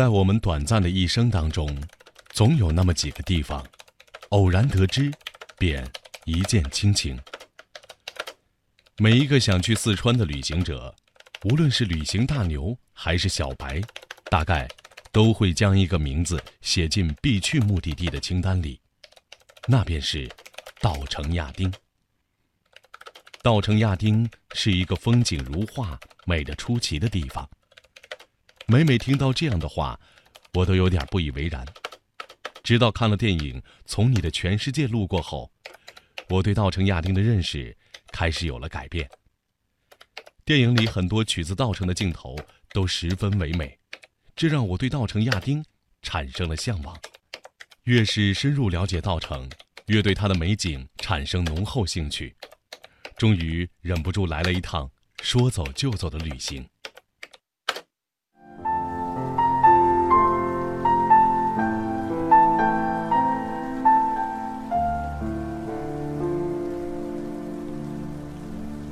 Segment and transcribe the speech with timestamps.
[0.00, 1.78] 在我们短暂的一生当中，
[2.30, 3.62] 总有那么几个地方，
[4.30, 5.12] 偶然得知，
[5.58, 5.86] 便
[6.24, 7.20] 一见倾情。
[8.96, 10.94] 每一个想去四川的旅行者，
[11.44, 13.78] 无论是旅行大牛还是小白，
[14.30, 14.66] 大概
[15.12, 18.80] 都会将一个名字写进必去目的地的清单里，
[19.68, 20.26] 那便是
[20.80, 21.70] 稻城亚丁。
[23.42, 27.46] 稻城亚丁是一个风景如画、美得出奇的地方。
[28.70, 29.98] 每每听到这样的话，
[30.54, 31.66] 我都有点不以为然。
[32.62, 35.50] 直到看了电影《从你的全世界路过》后，
[36.28, 37.76] 我对稻城亚丁的认识
[38.12, 39.10] 开始有了改变。
[40.44, 42.36] 电影里很多取自稻城的镜头
[42.72, 43.76] 都十分唯美，
[44.36, 45.64] 这让我对稻城亚丁
[46.02, 46.96] 产生了向往。
[47.82, 49.50] 越是深入了解稻城，
[49.86, 52.36] 越对它的美景产生浓厚兴趣，
[53.16, 54.88] 终于忍不住来了一趟
[55.22, 56.64] 说走就走的旅行。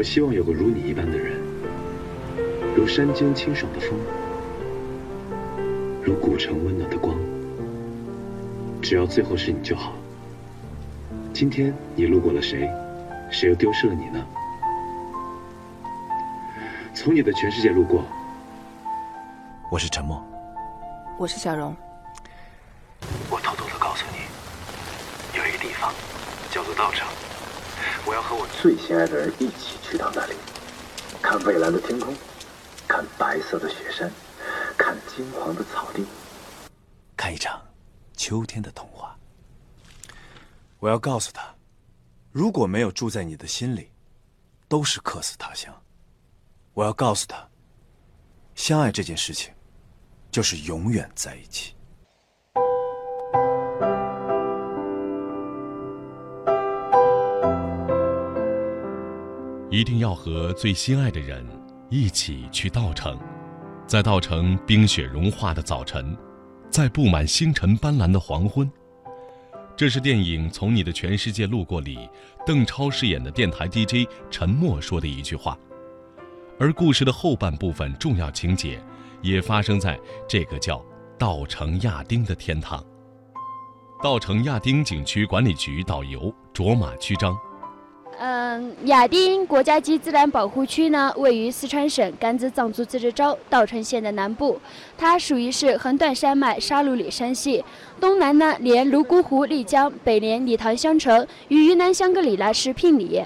[0.00, 1.38] 我希望有个如你一般的人，
[2.74, 3.90] 如山间清爽的风，
[6.02, 7.14] 如古城温暖的光。
[8.80, 9.92] 只要最后是你就好。
[11.34, 12.66] 今天你路过了谁？
[13.30, 14.24] 谁又丢失了你呢？
[16.94, 18.02] 从你的全世界路过，
[19.70, 20.24] 我是沉默，
[21.18, 21.76] 我是小荣。
[23.28, 25.92] 我偷偷的告诉你，有一个地方
[26.50, 27.06] 叫做稻城。
[28.06, 30.34] 我要和我最心爱的人一起去到那里，
[31.22, 32.14] 看蔚蓝的天空，
[32.88, 34.10] 看白色的雪山，
[34.76, 36.04] 看金黄的草地，
[37.16, 37.60] 看一场
[38.16, 39.16] 秋天的童话。
[40.78, 41.54] 我要告诉他，
[42.32, 43.90] 如果没有住在你的心里，
[44.68, 45.74] 都是客死他乡。
[46.72, 47.46] 我要告诉他，
[48.54, 49.52] 相爱这件事情，
[50.30, 51.74] 就是永远在一起。
[59.80, 61.42] 一定要和最心爱的人
[61.88, 63.18] 一起去稻城，
[63.86, 66.14] 在稻城冰雪融化的早晨，
[66.68, 68.70] 在布满星辰斑斓的黄昏。
[69.74, 72.06] 这是电影《从你的全世界路过》里
[72.44, 75.58] 邓超饰演的电台 DJ 陈默说的一句话，
[76.58, 78.78] 而故事的后半部分重要情节
[79.22, 79.98] 也发生在
[80.28, 80.84] 这个叫
[81.18, 82.84] 稻城亚丁的天堂。
[84.02, 87.34] 稻城亚丁景区管理局导游卓玛曲张。
[88.22, 94.60] 嗯，亚丁国家级自然保护区呢，位于四川省甘孜藏族自治州稻城县的南部，
[94.98, 97.64] 它属于是横断山脉沙鲁里山系，
[97.98, 103.22] 东南呢连泸沽湖、丽江，北连理塘襄城，与云南香格里拉是聘礼。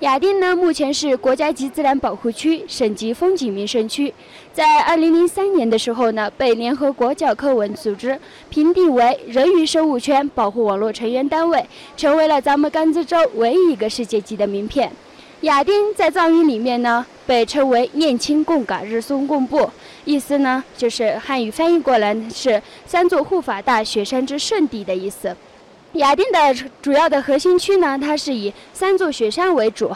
[0.00, 4.12] 亚丁呢，目前是国家级自然保护区、省级风景名胜区。
[4.52, 8.18] 在二零零三年的时候呢，被联合国教科文组织
[8.50, 11.64] 评定为人鱼生物圈保护网络成员单位，
[11.96, 14.90] 成为了咱们甘孜州唯一一个世界级的名片。
[15.40, 19.68] 亚丁在藏语里面呢，被称为“念青贡嘎日松贡布”，
[20.06, 25.36] 意思呢就是汉语翻译过来是“三座护法大雪山之圣地”的意思。
[25.94, 29.92] 雅典的主要的核心区呢，它是以三座雪山为主，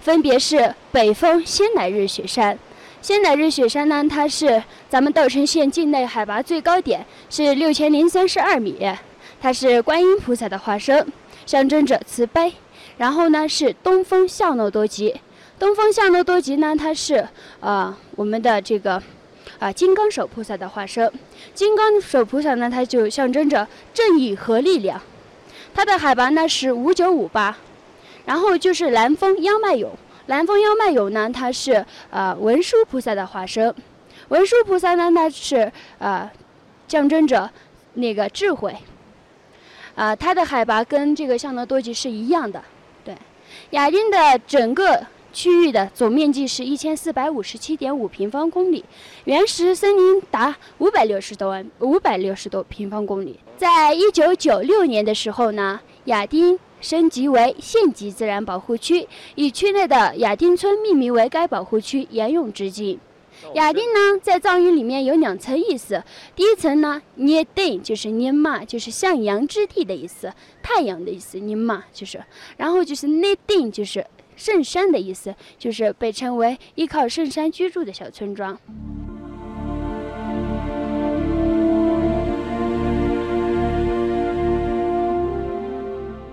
[0.00, 2.56] 分别是北峰仙乃日雪山。
[3.00, 8.78] 仙乃日雪山呢，它是咱们稻城县境内海拔最高点，是六千零三十二米，
[9.40, 11.04] 它是观音菩萨的化身，
[11.44, 12.52] 象征着慈悲。
[12.98, 15.12] 然后呢，是东风向诺多吉，
[15.58, 17.26] 东风向诺多吉呢，它是
[17.58, 19.02] 呃我们的这个
[19.58, 21.12] 啊金刚手菩萨的化身，
[21.52, 25.02] 金刚手菩萨呢，它就象征着正义和力量。
[25.74, 27.56] 它的海拔呢是五九五八，
[28.26, 29.90] 然后就是南峰央迈勇，
[30.26, 33.74] 南峰央迈勇呢，它是呃文殊菩萨的化身，
[34.28, 36.30] 文殊菩萨呢，它是呃
[36.86, 37.50] 象征着
[37.94, 38.76] 那个智慧，
[39.94, 42.62] 啊，它的海拔跟这个象德多吉是一样的，
[43.04, 43.16] 对，
[43.70, 45.06] 雅丁的整个。
[45.32, 48.84] 区域的总面积是一千四百五十七点五平方公里，
[49.24, 53.40] 原始森林达五百六十多万五百六十多平方公里。
[53.56, 63.00] 在一九九六年的时候呢，亚丁升级为县级自然保护区，以区内的亚丁村命名为该保护区，沿用至今。
[63.54, 66.04] 亚丁呢，在藏语里面有两层意思，
[66.36, 72.22] 第一层呢，捏定就是捏嘛，就是向阳之地的意思，太阳的意思，捏嘛就是，
[72.58, 74.06] 然后就是内定就是。
[74.36, 78.58] 圣山的意思就是被称为依靠圣山居住的小村庄。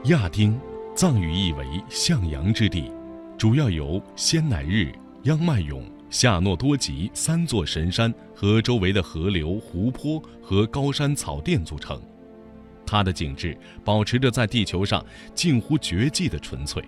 [0.05, 0.59] 亚丁，
[0.95, 2.91] 藏语意为向阳之地，
[3.37, 4.91] 主要由仙乃日、
[5.23, 12.01] 央迈勇、夏诺多吉三座神山和周围的河流、湖泊和高山草甸组成。
[12.87, 13.55] 它的景致
[13.85, 15.05] 保持着在地球上
[15.35, 16.83] 近乎绝迹的纯粹，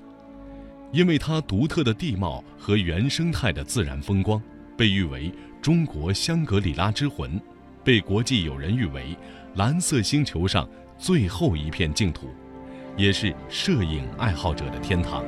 [0.92, 4.42] 因为它独特的地貌和原生态的自然风光，
[4.76, 7.40] 被誉为中国香格里拉之魂，
[7.84, 9.16] 被国际友人誉为
[9.56, 10.68] 蓝色星球上
[10.98, 12.28] 最后一片净土，
[12.98, 15.24] 也是摄影爱好者的天堂。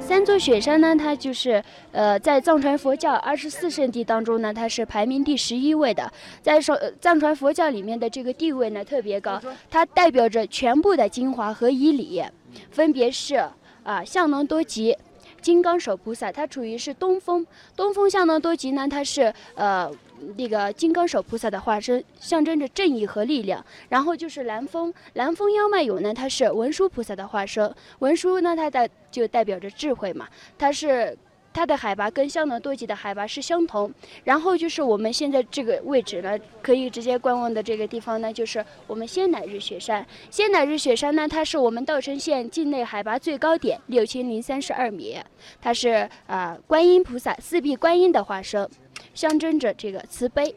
[0.00, 1.62] 三座雪山呢，它就是
[1.92, 6.10] 呃，在藏传佛教二十四圣地当中呢，它是排名第十一位的。
[6.40, 9.38] 在说藏传佛教里面的这个地位呢特别高，
[9.68, 12.22] 它代表着全部的精华和仪礼，
[12.70, 13.44] 分别是
[13.88, 14.94] 啊，相能多吉。
[15.40, 19.90] 金刚手菩萨，它处于是东风，东风相能多吉呢，它是呃
[20.36, 23.64] 那个金刚手菩萨的化身，象征着正义和力量。
[23.88, 31.16] 然后就是南风，南风妖脉友呢，它是文殊菩萨的化身，文殊呢，它的就代表着智慧嘛，它是。
[31.58, 40.06] 它的海拔跟香农多吉的海拔是相同，然后就是我们现在这个位置呢，可以直接观望的这个地方呢，就是我们仙乃日雪山。
[40.30, 45.18] 仙乃日雪山呢，它是我们稻城县境内海拔最高点，六千零三十二米。
[45.60, 48.70] 它是啊，观音菩萨四臂观音的化身，
[49.12, 50.54] 象征着这个慈悲。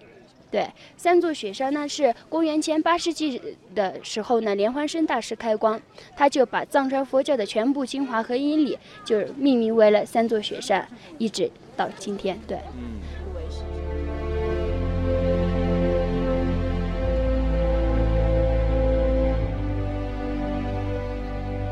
[0.51, 0.67] 对，
[0.97, 3.41] 三座雪山呢是公元前八世纪
[3.73, 5.81] 的时候呢，莲花生大师开光，
[6.15, 10.85] 他就把藏传佛教的全部精华和因理，就是命名为了三座雪山，
[11.17, 12.37] 一直到今天。
[12.45, 12.57] 对。
[12.75, 12.99] 嗯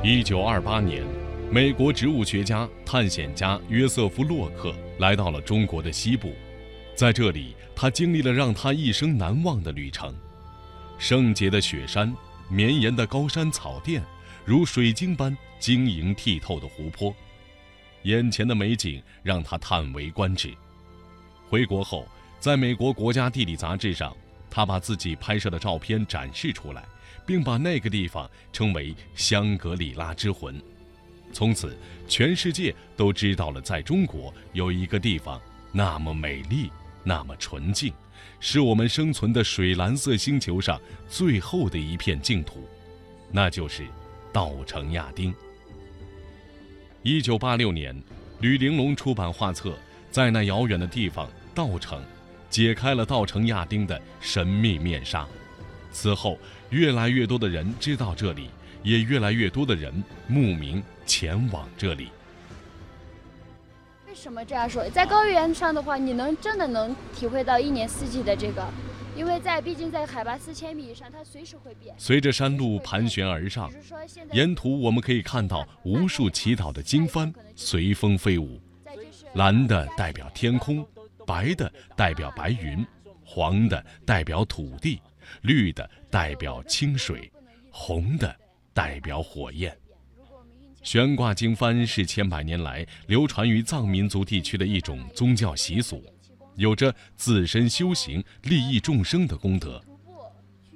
[0.01, 1.03] 一九二八年，
[1.51, 6.31] 美国植物学家、探险家约瑟夫·洛克来到了中国的西部。
[7.00, 10.13] 在这里，他经历了让他一生难忘的旅程：
[10.98, 12.13] 圣洁的雪山、
[12.50, 14.04] 绵延的高山草甸，
[14.44, 17.16] 如水晶般晶莹剔透的湖泊，
[18.04, 20.54] 眼前的美景让他叹为观止。
[21.48, 22.06] 回国后，
[22.38, 24.13] 在美国国家地理杂志上，
[24.50, 26.84] 他把自己拍摄的照片展示出来，
[27.25, 30.62] 并把那个地方称为“香格里拉之魂”。
[31.31, 31.78] 从此，
[32.10, 35.42] 全世界都知道了，在中国有一个地方
[35.72, 36.69] 那么美丽。
[37.04, 37.94] 那么纯净，
[38.40, 42.68] 是我们生存的水蓝色星球上最后的一片净土，
[43.31, 43.88] 那就是
[44.31, 45.34] 稻城亚丁。
[47.01, 47.96] 一九八六年，
[48.42, 49.78] 吕玲珑出版画册，
[50.12, 52.04] 在那遥远的地方稻城，
[52.50, 55.25] 解开了稻城亚丁的神秘面纱。
[55.92, 56.38] 此后，
[56.69, 58.50] 越来越多的人知道这里，
[58.84, 62.10] 也越来越多的人慕名前往这里。
[64.19, 64.83] 为什么这样说？
[64.89, 68.68] 在高原上的话，你能真的能体会到一年四季的这个，
[69.16, 71.95] 因为在毕竟在海拔四千米以上，它随时会变。
[71.98, 73.71] 随着山路盘旋而上，
[74.33, 78.60] 沿途我们可以看到无数祈祷的经幡随风飞舞，
[79.36, 80.86] 蓝的代表天空，
[81.25, 82.86] 白的代表白云，
[83.24, 85.01] 黄的代表土地，
[85.44, 87.31] 绿的代表清水，
[87.72, 88.36] 红的
[88.74, 89.74] 代表火焰。
[90.81, 96.03] 悬挂经幡是千百年来流传于藏民族地区的一种宗教习俗，
[96.55, 99.81] 有着自身修行、利益众生的功德。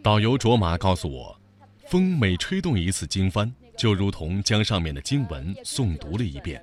[0.02, 1.40] 导游卓玛告诉我，
[1.88, 6.62] 风每吹动一次经幡，就如同将上面的经文诵读了一遍。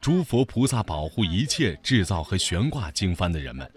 [0.00, 3.68] 诸佛菩萨保护一切制造和悬挂经幡的人们。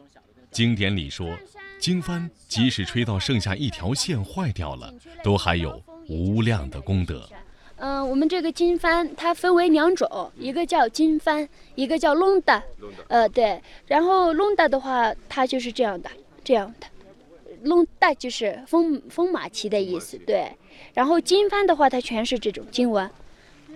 [0.52, 1.38] 经典里说，
[1.80, 4.94] 经幡即使吹到剩下一条线坏掉了，
[5.24, 7.30] 都还有无量的功德。
[7.82, 12.62] 嗯，我们这个经幡它分为两种，一个叫经幡，一个叫隆达。
[13.08, 13.62] 呃，对。
[13.88, 16.10] 然后隆达的话，它就是这样的，
[16.44, 16.88] 这样的。
[17.64, 20.52] 隆达就是风风马旗的意思，对。
[20.94, 23.10] 然后经幡的话，它全是这种经文，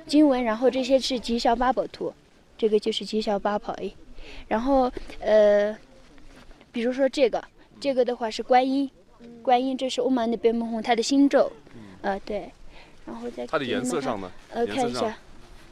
[0.05, 0.43] 经文。
[0.43, 2.13] 然后这些是吉祥八宝图，
[2.57, 3.95] 这个就是吉祥八宝诶。
[4.49, 5.77] 然后呃，
[6.73, 7.41] 比如说这个，
[7.79, 8.89] 这个的话是观音，
[9.41, 11.49] 观音这是欧玛那边蒙红它的心咒，
[12.01, 12.51] 呃，对。
[13.05, 14.31] 然后再它的颜色上呢？
[14.49, 15.17] 呃，看一下，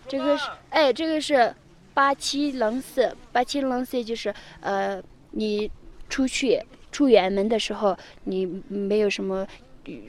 [0.08, 1.54] 这个是哎，这个是
[1.94, 5.70] 八七蓝色，八七蓝色就是呃，你
[6.10, 6.62] 出去
[6.92, 9.48] 出远门的时候，你没有什么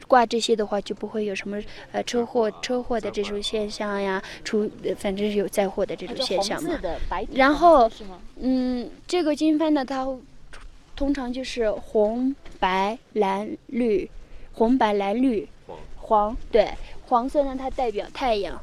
[0.07, 1.61] 挂这些的话，就不会有什么
[1.93, 6.79] 呃车祸车祸的这种现象呀，出反正有灾祸的这种现象嘛。
[7.33, 7.91] 然后
[8.37, 10.07] 嗯，这个金幡呢，它
[10.97, 14.11] 通常就是红白蓝绿，
[14.53, 15.49] 红白蓝绿
[16.13, 16.69] 黄对。
[17.07, 18.61] 黄色呢，它代表太阳，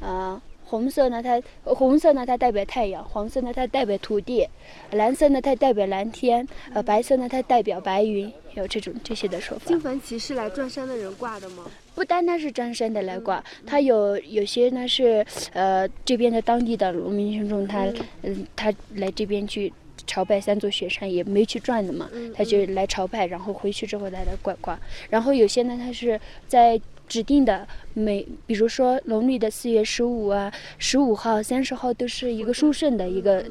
[0.00, 4.46] 呃，红色呢，它红色呢，它代表太阳；黄色呢，它代表土地；
[4.92, 8.30] 蓝色呢，它代表蓝天；呃，白色呢，它代表白云。
[8.54, 9.64] 有这种这些的说法。
[9.66, 11.64] 金幡旗是来转山的人挂的吗？
[11.94, 17.86] 不单单是张山的来挂，他有有些呢是呃这边的当地的农民群众，他
[18.22, 19.72] 嗯他来这边去
[20.06, 24.78] 朝拜三座雪山，也没去转的嘛，他就来朝拜，然后回去之后再来挂挂。
[25.10, 33.44] 然后有些呢，他是在指定的每，比如说农历的四月十五啊、十五号、三十号都是一个殊胜的一个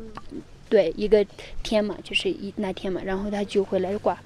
[0.69, 1.25] 对一个
[1.61, 4.17] 天嘛，就是一那天嘛，然后他就会来挂。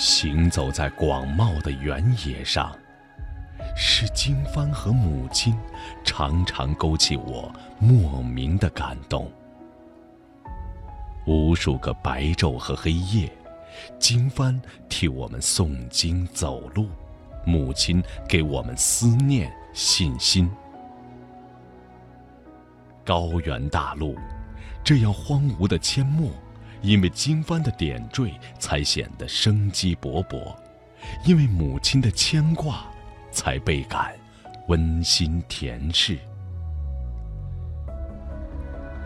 [0.00, 2.74] 行走在广袤的原野上，
[3.76, 5.54] 是经幡和母亲
[6.02, 9.30] 常常勾起我莫名的感动。
[11.26, 13.30] 无数个白昼和黑夜，
[13.98, 16.88] 经幡替我们诵经走路，
[17.44, 20.50] 母亲给我们思念信心。
[23.04, 24.16] 高原大陆，
[24.82, 26.30] 这样荒芜的阡陌。
[26.82, 30.54] 因为经幡的点缀，才显得生机勃勃；
[31.26, 32.84] 因为母亲的牵挂，
[33.30, 34.14] 才倍感
[34.68, 36.18] 温馨甜适。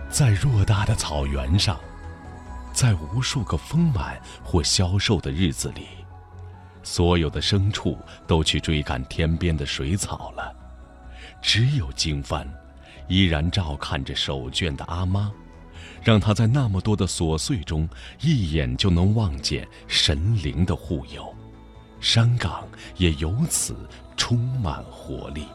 [0.09, 1.81] 在偌大的草原上，
[2.73, 5.87] 在无数个丰满或消瘦的日子里，
[6.85, 10.55] 所有的牲畜都去追赶天边的水草了，
[11.43, 12.47] 只有经幡，
[13.09, 15.33] 依然照看着手绢的阿妈。
[16.05, 17.89] 让他在那么多的琐碎中，
[18.21, 21.35] 一眼就能望见神灵的护佑，
[21.99, 22.69] 山岗
[22.99, 23.75] 也由此
[24.15, 25.47] 充满活力。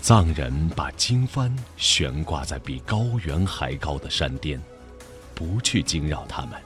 [0.00, 4.60] 藏人把经幡悬挂在比高原还高的山巅，
[5.32, 6.60] 不去惊扰他们，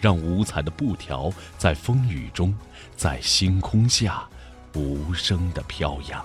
[0.00, 2.52] 让五彩的布条在风雨中，
[2.96, 4.28] 在星空下。
[4.74, 6.24] 无声的飘扬，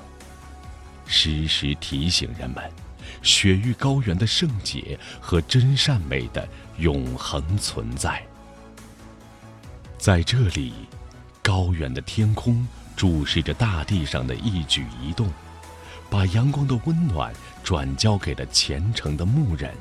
[1.05, 2.71] 时时提醒人们，
[3.21, 8.25] 雪域高原的圣洁和真善美的永恒存在。
[9.97, 10.73] 在这里，
[11.41, 15.29] 高远的天空注视着大地上的一举一动，
[16.09, 19.73] 把阳光的温暖转交给了虔诚的牧人，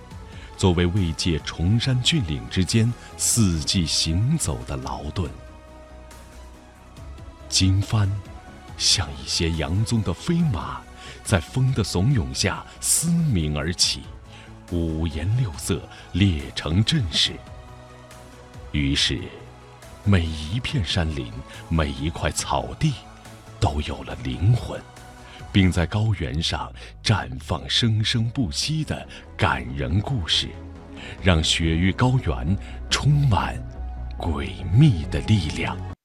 [0.57, 5.31] 作为慰藉崇山峻岭之间四季行走的劳顿。
[7.49, 8.09] 经幡。
[8.77, 10.81] 像一些洋棕的飞马，
[11.25, 14.03] 在风的怂恿下嘶鸣而起，
[14.71, 15.81] 五颜六色，
[16.13, 17.33] 列成阵势。
[18.73, 19.21] 于是，
[20.05, 21.33] 每一片山林，
[21.69, 22.93] 每一块草地，
[23.59, 24.81] 都有了灵魂，
[25.51, 26.71] 并在高原上
[27.03, 29.07] 绽放生生不息的
[29.37, 30.49] 感人故事，
[31.23, 32.57] 让雪域高原
[32.91, 33.57] 充满
[34.19, 35.96] 诡秘的力量。